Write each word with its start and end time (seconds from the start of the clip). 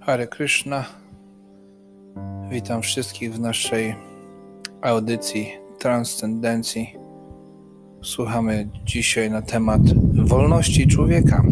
Hare 0.00 0.26
Krishna. 0.26 0.84
Witam 2.50 2.82
wszystkich 2.82 3.34
w 3.34 3.40
naszej 3.40 3.94
audycji 4.82 5.52
Transcendencji. 5.78 6.94
Słuchamy 8.02 8.68
dzisiaj 8.84 9.30
na 9.30 9.42
temat 9.42 9.80
wolności 10.14 10.86
człowieka. 10.86 11.42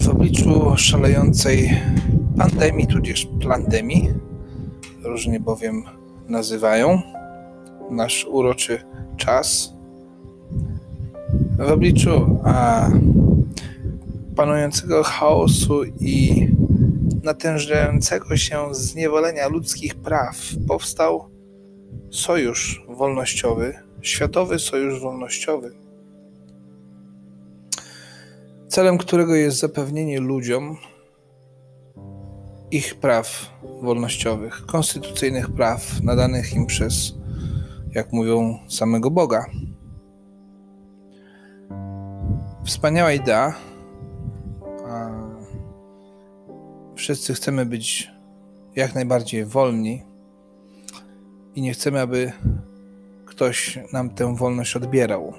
W 0.00 0.08
obliczu 0.08 0.76
szalejącej 0.76 1.70
pandemii, 2.38 2.86
tudzież 2.86 3.28
plandemii, 3.40 4.10
różnie 5.02 5.40
bowiem 5.40 5.82
nazywają 6.28 7.02
nasz 7.90 8.26
uroczy 8.30 8.78
czas. 9.16 9.75
W 11.58 11.70
obliczu 11.70 12.40
a, 12.44 12.88
panującego 14.36 15.02
chaosu 15.02 15.84
i 15.84 16.46
natężającego 17.22 18.36
się 18.36 18.74
zniewolenia 18.74 19.48
ludzkich 19.48 19.94
praw 19.94 20.36
powstał 20.68 21.28
Sojusz 22.10 22.84
Wolnościowy, 22.88 23.74
Światowy 24.00 24.58
Sojusz 24.58 25.00
Wolnościowy, 25.00 25.72
celem 28.68 28.98
którego 28.98 29.34
jest 29.34 29.58
zapewnienie 29.58 30.20
ludziom 30.20 30.76
ich 32.70 32.94
praw 32.94 33.50
wolnościowych, 33.82 34.66
konstytucyjnych 34.66 35.50
praw 35.50 36.02
nadanych 36.02 36.54
im 36.54 36.66
przez, 36.66 37.14
jak 37.92 38.12
mówią, 38.12 38.58
samego 38.68 39.10
Boga. 39.10 39.46
Wspaniała 42.66 43.12
idea, 43.12 43.54
Wszyscy 46.96 47.34
chcemy 47.34 47.66
być 47.66 48.10
jak 48.76 48.94
najbardziej 48.94 49.44
wolni 49.44 50.02
i 51.54 51.62
nie 51.62 51.72
chcemy, 51.72 52.00
aby 52.00 52.32
ktoś 53.24 53.78
nam 53.92 54.10
tę 54.10 54.36
wolność 54.36 54.76
odbierał. 54.76 55.32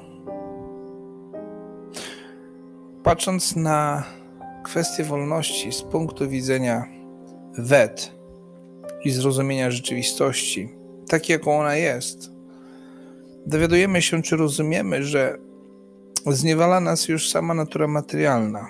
Patrząc 3.03 3.55
na 3.55 4.03
kwestię 4.63 5.03
wolności 5.03 5.71
z 5.71 5.81
punktu 5.81 6.29
widzenia 6.29 6.85
wet 7.57 8.11
i 9.03 9.11
zrozumienia 9.11 9.71
rzeczywistości, 9.71 10.69
tak 11.07 11.29
jaką 11.29 11.59
ona 11.59 11.75
jest, 11.75 12.31
dowiadujemy 13.45 14.01
się, 14.01 14.21
czy 14.21 14.35
rozumiemy, 14.35 15.03
że 15.03 15.46
zniewala 16.31 16.79
nas 16.79 17.07
już 17.07 17.29
sama 17.29 17.53
natura 17.53 17.87
materialna. 17.87 18.67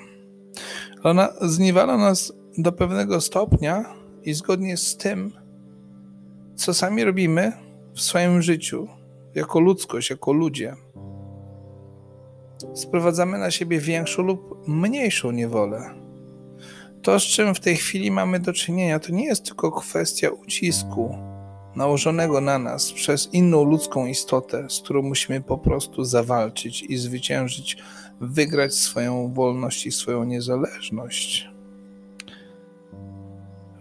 Ona 1.04 1.30
zniewala 1.42 1.98
nas 1.98 2.34
do 2.58 2.72
pewnego 2.72 3.22
stopnia 3.22 3.86
i 4.24 4.34
zgodnie 4.34 4.78
z 4.78 4.98
tym, 4.98 5.32
co 6.56 6.74
sami 6.74 7.04
robimy 7.04 7.52
w 7.96 8.02
swoim 8.02 8.42
życiu, 8.42 8.88
jako 9.36 9.60
ludzkość, 9.60 10.10
jako 10.10 10.34
ludzie, 10.34 10.76
sprowadzamy 12.74 13.38
na 13.38 13.52
siebie 13.52 13.80
większą 13.80 14.24
lub 14.24 14.68
mniejszą 14.68 15.32
niewolę. 15.32 15.94
To, 17.02 17.20
z 17.20 17.24
czym 17.24 17.56
w 17.56 17.60
tej 17.60 17.76
chwili 17.76 18.12
mamy 18.12 18.40
do 18.40 18.54
czynienia, 18.54 19.00
to 19.00 19.12
nie 19.12 19.26
jest 19.26 19.46
tylko 19.46 19.72
kwestia 19.72 20.30
ucisku 20.30 21.27
nałożonego 21.78 22.42
na 22.42 22.60
nas 22.60 22.94
przez 22.94 23.34
inną 23.34 23.64
ludzką 23.64 24.06
istotę, 24.06 24.70
z 24.70 24.80
którą 24.80 25.02
musimy 25.02 25.42
po 25.42 25.58
prostu 25.58 26.04
zawalczyć 26.04 26.84
i 26.84 26.98
zwyciężyć, 26.98 27.78
wygrać 28.22 28.74
swoją 28.74 29.34
wolność 29.34 29.86
i 29.86 29.92
swoją 29.92 30.24
niezależność. 30.24 31.50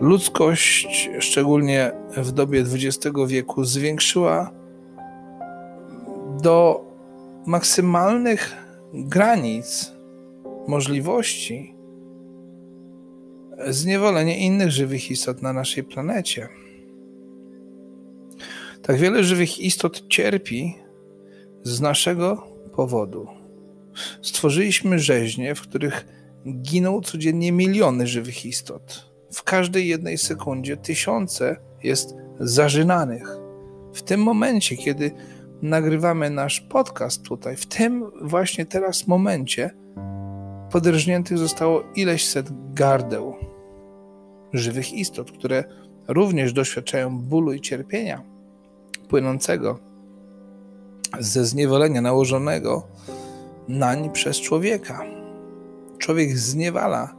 Ludzkość, 0.00 1.10
szczególnie 1.18 1.92
w 2.16 2.32
dobie 2.32 2.60
XX 2.60 3.16
wieku, 3.26 3.64
zwiększyła 3.64 4.50
do 6.42 6.84
maksymalnych 7.46 8.56
granic 8.92 9.92
możliwości 10.68 11.74
zniewolenie 13.66 14.38
innych 14.38 14.70
żywych 14.70 15.10
istot 15.10 15.42
na 15.42 15.52
naszej 15.52 15.84
planecie. 15.84 16.48
Tak 18.86 18.96
wiele 18.96 19.24
żywych 19.24 19.58
istot 19.58 20.08
cierpi 20.08 20.74
z 21.62 21.80
naszego 21.80 22.46
powodu. 22.76 23.26
Stworzyliśmy 24.22 24.98
rzeźnie, 24.98 25.54
w 25.54 25.60
których 25.60 26.06
giną 26.62 27.00
codziennie 27.00 27.52
miliony 27.52 28.06
żywych 28.06 28.46
istot 28.46 29.10
w 29.32 29.42
każdej 29.42 29.88
jednej 29.88 30.18
sekundzie 30.18 30.76
tysiące 30.76 31.56
jest 31.82 32.14
zażynanych. 32.40 33.28
W 33.94 34.02
tym 34.02 34.22
momencie, 34.22 34.76
kiedy 34.76 35.10
nagrywamy 35.62 36.30
nasz 36.30 36.60
podcast 36.60 37.22
tutaj, 37.22 37.56
w 37.56 37.66
tym 37.66 38.10
właśnie 38.22 38.66
teraz 38.66 39.06
momencie, 39.06 39.70
podrżniętych 40.70 41.38
zostało 41.38 41.82
ileś 41.94 42.28
set 42.28 42.46
gardeł 42.74 43.34
żywych 44.52 44.92
istot, 44.92 45.32
które 45.32 45.64
również 46.08 46.52
doświadczają 46.52 47.18
bólu 47.18 47.52
i 47.52 47.60
cierpienia 47.60 48.35
płynącego 49.08 49.78
ze 51.20 51.44
zniewolenia 51.44 52.00
nałożonego 52.00 52.86
nań 53.68 54.10
przez 54.10 54.40
człowieka. 54.40 55.04
Człowiek 55.98 56.38
zniewala 56.38 57.16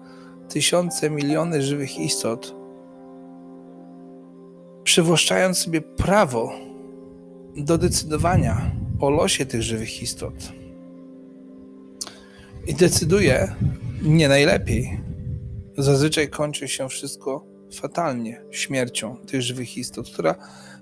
tysiące, 0.50 1.10
miliony 1.10 1.62
żywych 1.62 2.00
istot, 2.00 2.56
przywłaszczając 4.84 5.58
sobie 5.58 5.82
prawo 5.82 6.52
do 7.58 7.78
decydowania 7.78 8.72
o 9.00 9.10
losie 9.10 9.46
tych 9.46 9.62
żywych 9.62 10.02
istot. 10.02 10.34
I 12.68 12.74
decyduje 12.74 13.56
nie 14.02 14.28
najlepiej. 14.28 15.02
Zazwyczaj 15.78 16.30
kończy 16.30 16.68
się 16.68 16.90
wszystko 16.90 17.46
fatalnie 17.74 18.42
śmiercią 18.52 19.18
tych 19.18 19.42
żywych 19.42 19.78
istot, 19.78 20.10
która 20.10 20.36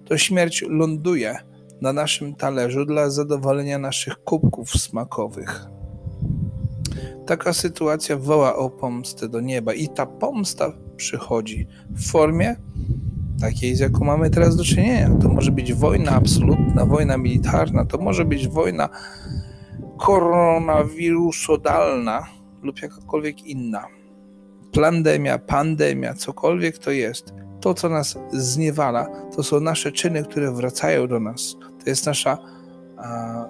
to 0.06 0.18
śmierć 0.18 0.66
ląduje 0.70 1.38
na 1.82 1.94
naszym 1.94 2.36
talerzu 2.36 2.86
dla 2.86 3.10
zadowolenia 3.10 3.80
naszych 3.80 4.24
kubków 4.24 4.72
smakowych. 4.72 5.66
Taka 7.26 7.54
sytuacja 7.54 8.18
woła 8.18 8.56
o 8.56 8.70
pomstę 8.70 9.30
do 9.30 9.42
nieba 9.42 9.74
i 9.74 9.90
ta 9.90 10.06
pomsta 10.06 10.74
przychodzi 10.98 11.68
w 11.90 12.12
formie 12.12 12.56
takiej, 13.42 13.76
z 13.76 13.80
jaką 13.80 14.06
mamy 14.06 14.30
teraz 14.30 14.56
do 14.56 14.64
czynienia. 14.64 15.10
To 15.22 15.30
może 15.30 15.52
być 15.52 15.74
wojna 15.74 16.12
absolutna, 16.12 16.86
wojna 16.86 17.18
militarna, 17.18 17.86
to 17.86 17.98
może 17.98 18.26
być 18.26 18.48
wojna 18.48 18.90
koronawirusodalna 19.98 22.28
lub 22.64 22.82
jakakolwiek 22.82 23.44
inna. 23.44 23.88
Plandemia, 24.72 25.40
pandemia, 25.40 26.14
cokolwiek 26.14 26.78
to 26.78 26.92
jest, 26.92 27.34
to 27.66 27.74
co 27.74 27.90
nas 27.90 28.18
zniewala, 28.34 29.08
to 29.36 29.44
są 29.44 29.60
nasze 29.60 29.92
czyny, 29.92 30.24
które 30.24 30.52
wracają 30.52 31.08
do 31.08 31.20
nas. 31.20 31.56
To 31.84 31.90
jest 31.90 32.06
nasza 32.06 32.38
a, 32.98 33.46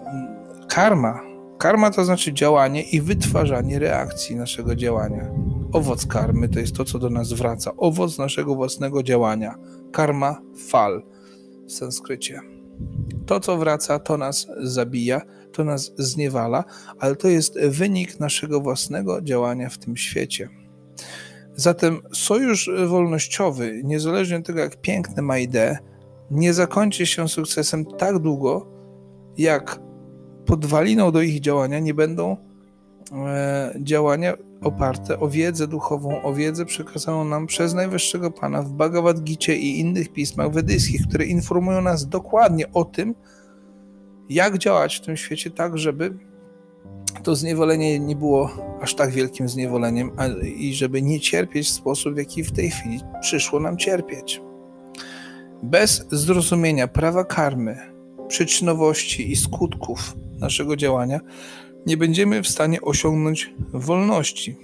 karma, 0.67 1.19
Karma 1.57 1.91
to 1.91 2.05
znaczy 2.05 2.33
działanie 2.33 2.83
i 2.83 3.01
wytwarzanie 3.01 3.79
reakcji 3.79 4.35
naszego 4.35 4.75
działania. 4.75 5.31
Owoc 5.71 6.05
karmy 6.05 6.49
to 6.49 6.59
jest 6.59 6.75
to, 6.75 6.85
co 6.85 6.99
do 6.99 7.09
nas 7.09 7.33
wraca. 7.33 7.71
Owoc 7.77 8.17
naszego 8.17 8.55
własnego 8.55 9.03
działania. 9.03 9.55
Karma 9.91 10.41
fal 10.67 11.03
w 11.67 11.71
sanskrycie. 11.71 12.41
To, 13.25 13.39
co 13.39 13.57
wraca, 13.57 13.99
to 13.99 14.17
nas 14.17 14.47
zabija, 14.61 15.21
to 15.51 15.63
nas 15.63 15.91
zniewala, 15.97 16.63
ale 17.00 17.15
to 17.15 17.27
jest 17.27 17.59
wynik 17.59 18.19
naszego 18.19 18.61
własnego 18.61 19.21
działania 19.21 19.69
w 19.69 19.77
tym 19.77 19.97
świecie. 19.97 20.50
Zatem 21.56 22.02
sojusz 22.13 22.69
wolnościowy, 22.88 23.81
niezależnie 23.84 24.38
od 24.38 24.46
tego, 24.46 24.60
jak 24.60 24.81
piękny 24.81 25.22
ma 25.22 25.38
ideę, 25.38 25.78
nie 26.31 26.54
zakończy 26.54 27.06
się 27.06 27.28
sukcesem 27.28 27.86
tak 27.86 28.19
długo, 28.19 28.68
jak 29.38 29.80
podwaliną 30.46 31.12
do 31.12 31.22
ich 31.22 31.40
działania 31.40 31.80
nie 31.80 31.94
będą 31.94 32.38
e, 33.12 33.75
działania 33.80 34.34
oparte 34.62 35.19
o 35.19 35.30
wiedzę 35.30 35.68
duchową, 35.68 36.22
o 36.22 36.34
wiedzę 36.34 36.66
przekazaną 36.66 37.25
nam 37.25 37.48
przez 37.48 37.74
Najwyższego 37.74 38.31
Pana 38.31 38.62
w 38.62 38.72
Bhagavad 38.72 39.22
Gita 39.22 39.52
i 39.52 39.80
innych 39.80 40.13
pismach 40.13 40.52
wedyjskich, 40.52 41.07
które 41.07 41.25
informują 41.25 41.81
nas 41.81 42.07
dokładnie 42.07 42.72
o 42.72 42.86
tym, 42.86 43.16
jak 44.30 44.57
działać 44.57 44.96
w 44.96 45.02
tym 45.02 45.18
świecie 45.18 45.52
tak, 45.52 45.78
żeby 45.78 46.18
to 47.23 47.35
zniewolenie 47.35 48.00
nie 48.00 48.15
było 48.15 48.50
aż 48.81 48.95
tak 48.95 49.12
wielkim 49.12 49.50
zniewoleniem 49.50 50.12
a, 50.17 50.27
i 50.44 50.73
żeby 50.73 51.01
nie 51.01 51.19
cierpieć 51.19 51.67
w 51.67 51.71
sposób, 51.71 52.13
w 52.13 52.17
jaki 52.17 52.44
w 52.44 52.51
tej 52.51 52.69
chwili 52.69 53.00
przyszło 53.21 53.59
nam 53.59 53.77
cierpieć. 53.77 54.41
Bez 55.63 56.06
zrozumienia 56.12 56.88
prawa 56.88 57.23
karmy, 57.23 57.77
przyczynowości 58.27 59.31
i 59.31 59.35
skutków 59.35 60.15
naszego 60.39 60.75
działania, 60.75 61.19
nie 61.85 61.97
będziemy 61.97 62.44
w 62.44 62.47
stanie 62.47 62.81
osiągnąć 62.81 63.53
wolności. 63.73 64.57